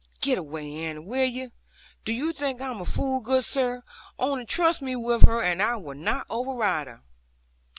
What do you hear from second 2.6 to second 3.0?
a